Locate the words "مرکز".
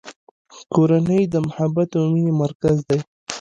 2.43-2.77